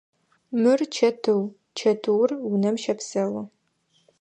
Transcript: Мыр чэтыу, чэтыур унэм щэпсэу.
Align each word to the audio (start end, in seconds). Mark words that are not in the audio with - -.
Мыр 0.61 0.79
чэтыу, 0.95 1.41
чэтыур 1.79 2.29
унэм 2.51 2.75
щэпсэу. 2.83 3.41